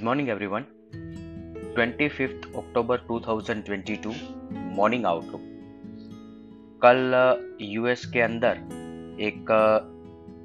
[0.00, 0.64] Good morning everyone
[1.76, 4.14] 25th October 2022
[4.76, 5.40] morning outlook
[6.82, 7.14] कल
[7.60, 8.50] US के अंदर
[9.20, 9.50] एक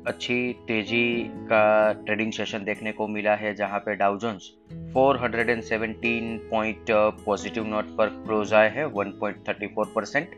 [0.07, 4.51] अच्छी तेज़ी का ट्रेडिंग सेशन देखने को मिला है, जहाँ पे Dow Jones
[4.97, 6.85] 417 point
[7.25, 10.29] positive note पर क्लोज आए हैं 1.34 परसेंट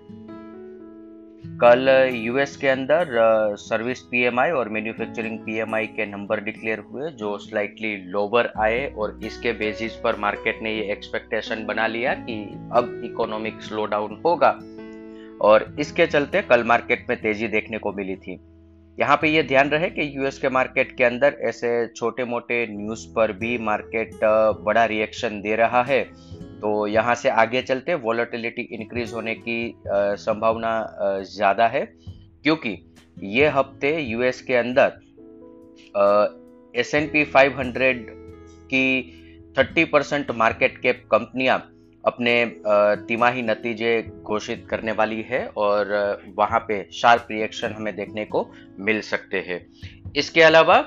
[1.45, 3.07] कल यूएस के अंदर
[3.55, 9.51] सर्विस पीएमआई और मैन्युफैक्चरिंग पीएमआई के नंबर डिक्लेयर हुए, जो स्लाइटली लोअर आए और इसके
[9.51, 12.41] बेसिस पर मार्केट ने ये एक्सपेक्टेशन बना लिया कि
[12.73, 14.49] अब इकोनॉमिक स्लो डाउन होगा।
[15.41, 18.39] और इसके चलते कल मार्केट में तेज़ी देखने को मिली थी।
[18.99, 23.07] यहाँ पे ये ध्यान रहे कि यूएस के मार्केट के अंदर ऐसे छोटे मोटे न्यूज़
[23.15, 24.11] पर भी मार्केट
[24.63, 26.03] बड़ा रिएक्शन दे रहा है।
[26.61, 29.57] तो यहाँ से आगे चलते वॉलेटिलिटी इंक्रीज होने की
[29.87, 30.71] संभावना
[31.27, 31.85] ज़्यादा है।
[32.43, 32.77] क्योंकि
[33.17, 34.99] ये हफ़्ते यूएस के अंदर
[36.75, 38.05] S and P five hundred
[38.69, 39.13] की
[39.57, 41.57] थर्टी परसेंट मार्केट कैप कंपनियाँ
[42.03, 42.33] अपने
[43.07, 43.91] तिमाही नतीजे
[44.23, 45.89] घोषित करने वाली है और
[46.37, 48.45] वहाँ पे शार्प रिएक्शन हमें देखने को
[48.79, 49.59] मिल सकते हैं।
[50.15, 50.81] इसके अलावा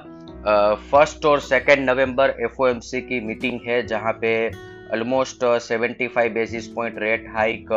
[0.91, 2.57] फ़र्स्ट और सेकेंड नवंबर एफ़
[2.95, 4.33] की मीटिंग है, जहाँ पे
[4.93, 7.73] almost 75 basis point rate hike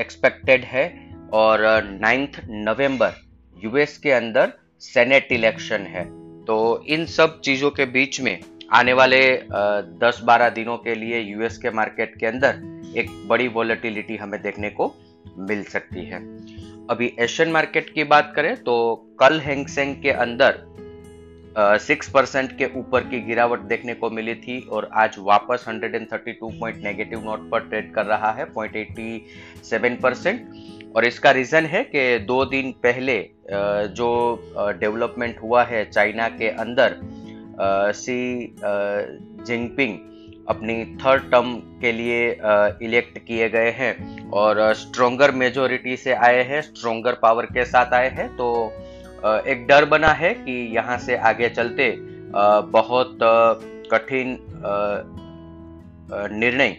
[0.00, 0.84] expected है।
[1.32, 3.12] और नाइन्थ नवंबर
[3.64, 6.04] यूएस के अंदर सेनेट इलेक्शन है।
[6.44, 8.38] तो इन सब चीज़ों के बीच में
[8.72, 9.20] आने वाले
[10.00, 12.60] दस बारह दिनों के लिए यूएस के मार्केट के अंदर
[12.96, 14.94] एक बड़ी वॉलेटिलिटी हमें देखने को
[15.38, 16.20] मिल सकती है।
[16.90, 18.74] अभी एशियन मार्केट की बात करें तो
[19.20, 20.58] कल हैंगसेंग के अंदर
[21.58, 26.82] सिक्स परसेंट के ऊपर की गिरावट देखने को मिली थी और आज वापस 132 पॉइंट
[26.84, 29.26] नेगेटिव नोट पर ट्रेड कर रहा है पॉइंट एट्टी
[29.64, 33.18] सेवन परसेंट और इसका रीजन है कि दो दिन पहले
[33.90, 34.08] जो
[34.80, 36.96] डेवलपमेंट हुआ है चाइना के अंदर
[37.92, 38.54] सी
[39.46, 39.98] जिनपिंग
[40.48, 42.26] अपनी थर्ड टर्म के लिए
[42.82, 48.08] इलेक्ट किए गए हैं। और स्ट्रोंगर मेजोरिटी से आए हैं स्ट्रोंगर पावर के साथ आए
[48.08, 48.50] हैं तो
[49.24, 51.90] एक डर बना है कि यहाँ से आगे चलते
[52.70, 53.18] बहुत
[53.92, 54.36] कठिन
[56.32, 56.76] निर्णय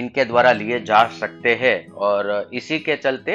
[0.00, 3.32] इनके द्वारा लिए जा सकते हैं। और इसी के चलते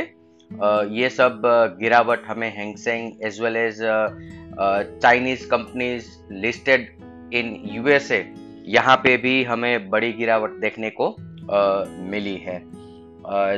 [0.91, 1.41] ये सब
[1.79, 3.79] गिरावट हमें Hang Seng as well as
[5.01, 6.87] Chinese companies listed
[7.33, 8.25] in USA
[8.67, 11.15] यहाँ पे भी हमें बड़ी गिरावट देखने को
[12.11, 12.61] मिली है।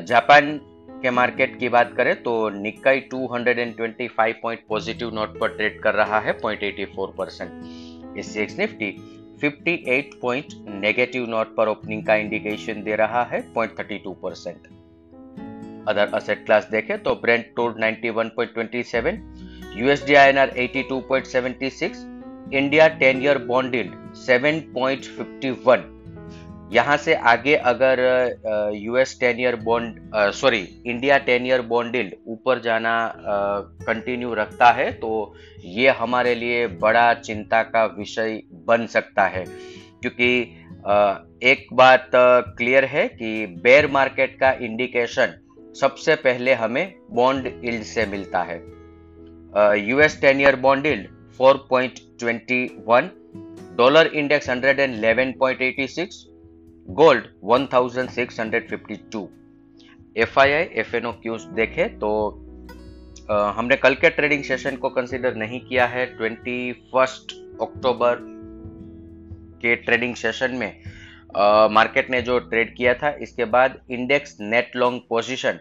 [0.06, 0.60] जापान
[1.02, 6.20] के मार्केट की बात करें तो निकाई 225 पॉइंट पॉजिटिव नोट पर ट्रेड कर रहा
[6.20, 8.92] है 0.84 percent SGX Nifty
[9.44, 14.68] 58 point negative note पर ओपनिंग का इंडिकेशन दे रहा है 0.32 परसेंट
[15.90, 19.20] अदर असेट क्लास देखें तो ब्रेंट टोड 91.27
[19.78, 23.94] USD INR 82.76 India 10 year bond yield
[24.24, 25.97] 7.51
[26.74, 28.00] यहाँ से आगे अगर
[28.76, 30.00] US ten year bond
[30.36, 32.94] sorry India ten year bond yield ऊपर जाना
[33.88, 35.12] कंटिन्यू रखता है तो
[35.66, 39.44] ये हमारे लिए बड़ा चिंता का विषय बन सकता है।
[40.02, 40.30] क्योंकि
[41.44, 42.10] एक बात
[42.58, 45.34] क्लियर है कि बेयर मार्केट का इंडिकेशन
[45.80, 48.58] सबसे पहले हमें बॉन्ड इल्ड से मिलता है।
[49.90, 51.08] US ten year bond yield
[51.42, 53.10] 4.21
[53.78, 56.26] dollar index 111.86
[56.88, 59.28] gold 1652
[60.18, 62.12] F I I F and O cues देखे तो
[63.32, 68.18] आ, हमने कल के ट्रेडिंग सेशन को कंसिडर नहीं किया है। ट्वेंटी फ़र्स्ट अक्टूबर
[69.62, 70.72] के ट्रेडिंग सेशन में
[71.72, 75.60] मार्केट ने जो ट्रेड किया था इसके बाद index net long position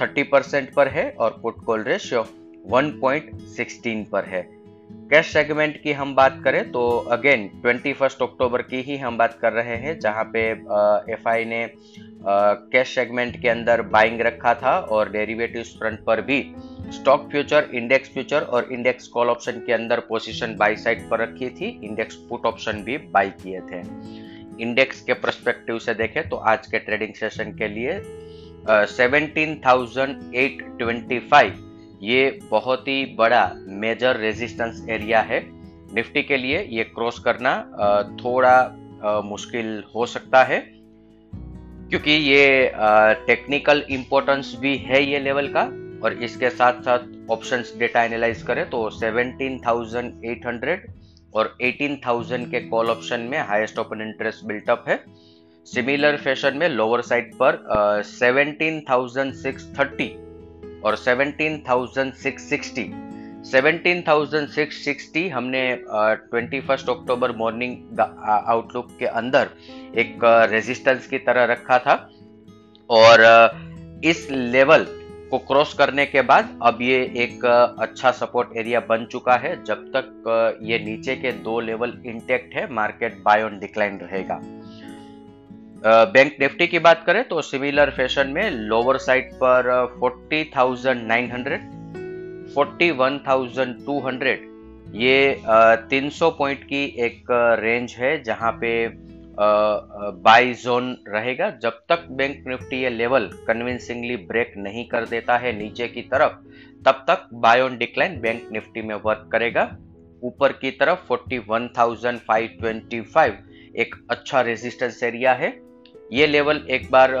[0.00, 2.22] thirty percent पर है और पुट कॉल रेशियो
[2.70, 4.57] 1.16 पर है।
[4.90, 9.38] कैश सेगमेंट की हम बात करें तो अगेन ट्वेंटी फ़र्स्ट अक्टूबर की ही हम बात
[9.42, 10.40] कर रहे हैं, जहाँ पे
[11.12, 11.66] एफ़ आई ने
[12.72, 16.40] कैश सेगमेंट के अंदर बाइंग रखा था और डेरिवेटिव फ्रंट पर भी
[16.92, 21.50] स्टॉक फ्यूचर इंडेक्स फ्यूचर और इंडेक्स कॉल ऑप्शन के अंदर पोजीशन बाई साइड पर रखी
[21.50, 23.82] थी इंडेक्स पुट ऑप्शन भी बाई किए थे।
[24.62, 28.00] इंडेक्स के परस्पेक्टिव से देखें तो आज के ट्रेडिंग सेशन के लिए
[28.88, 31.64] seventeen thousand eight twenty five
[32.02, 33.52] ये बहुत ही बड़ा
[33.82, 35.40] मेजर रेजिस्टेंस एरिया है।
[35.94, 37.56] निफ्टी के लिए ये क्रॉस करना
[38.24, 38.74] थोड़ा
[39.24, 40.78] मुश्किल हो सकता है
[41.90, 42.72] क्योंकि ये
[43.26, 45.62] टेक्निकल इंपॉर्टेंस भी है ये लेवल का
[46.04, 46.98] और इसके साथ साथ
[47.30, 50.78] ऑप्शंस डेटा एनालाइज करें तो 17,800
[51.34, 55.04] और 18,000 के कॉल ऑप्शन में highest open interest built up है।
[55.66, 60.27] सिमिलर फ़ैशन में लोअर साइड पर uh, 17,630
[60.84, 62.84] और 17,660
[63.44, 69.50] 17,660 हमने twenty first October morning outlook के अंदर
[69.98, 70.18] एक
[70.50, 71.94] रेजिस्टेंस की तरह रखा था।
[72.90, 73.16] और
[74.04, 74.86] इस लेवल
[75.30, 77.44] को क्रॉस करने के बाद अब ये एक
[77.80, 80.06] अच्छा सपोर्ट एरिया बन चुका है जब तक
[80.62, 84.40] ये नीचे के दो लेवल इंटेक्ट है मार्केट बाय ऑन डिक्लाइन रहेगा।
[85.84, 91.58] बैंक निफ्टी की बात करें तो सिमिलर फ़ैशन में लोअर साइड पर 40,900
[92.54, 94.36] 41,200
[94.94, 95.42] ये
[95.90, 97.24] 300 पॉइंट की एक
[97.60, 98.88] रेंज है जहाँ पे
[100.22, 105.52] बाई जोन रहेगा। जब तक बैंक निफ्टी ये लेवल कन्विंसिंगली ब्रेक नहीं कर देता है
[105.58, 106.32] नीचे की तरफ़
[106.84, 109.76] तब तक buy on decline bank Nifty में वर्क करेगा।
[110.22, 113.32] ऊपर की तरफ़ 41,525
[113.76, 115.67] एक अच्छा रेजिस्टेंस एरिया है।
[116.12, 117.12] ये लेवल एक बार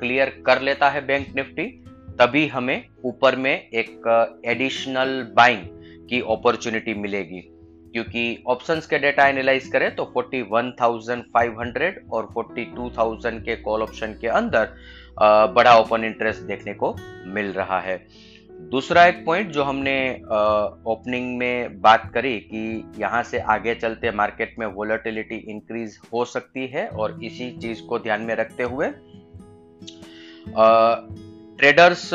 [0.00, 1.64] क्लियर कर लेता है बैंक निफ्टी
[2.18, 5.62] तभी हमें ऊपर में एक एडिशनल बाइंग
[6.08, 7.40] की अपॉर्चुनिटी मिलेगी।
[7.92, 14.68] क्योंकि ऑप्शंस के डेटा एनालाइज करें तो 41,500 और 42,000 के कॉल ऑप्शन के अंदर
[15.54, 16.94] बड़ा ओपन इंटरेस्ट देखने को
[17.26, 17.96] मिल रहा है।
[18.70, 19.96] दूसरा एक पॉइंट जो हमने
[20.86, 26.66] ओपनिंग में बात करी कि यहाँ से आगे चलते मार्केट में वोलेटिलिटी इंक्रीज हो सकती
[26.66, 28.90] है और इसी चीज़ को ध्यान में रखते हुए
[31.58, 32.10] ट्रेडर्स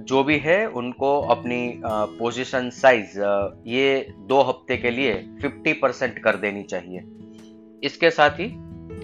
[0.00, 1.80] जो भी है, उनको अपनी
[2.18, 3.18] पोजीशन साइज़
[3.66, 7.00] ये दो हफ़्ते के लिए 50 परसेंट कर देनी चाहिए।
[7.84, 8.46] इसके साथ ही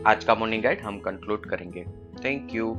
[0.07, 1.85] आज का मॉर्निंग गाइड हम कंक्लूड करेंगे।
[2.25, 2.77] Thank you